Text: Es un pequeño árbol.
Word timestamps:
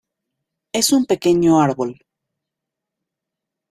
Es 0.71 0.91
un 0.93 1.05
pequeño 1.05 1.61
árbol. 1.61 2.03